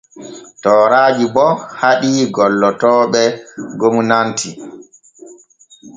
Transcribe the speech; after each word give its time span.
Tooraaji 0.61 1.25
bo 1.35 1.45
haɗii 1.79 2.23
gollotooɓe 2.35 3.23
gomnati. 3.79 4.49